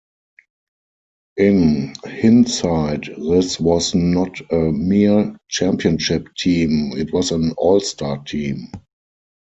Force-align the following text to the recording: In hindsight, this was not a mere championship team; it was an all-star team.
In 1.37 1.93
hindsight, 2.03 3.07
this 3.17 3.59
was 3.59 3.93
not 3.93 4.41
a 4.51 4.55
mere 4.71 5.37
championship 5.47 6.27
team; 6.35 6.93
it 6.97 7.13
was 7.13 7.29
an 7.29 7.51
all-star 7.59 8.17
team. 8.23 8.71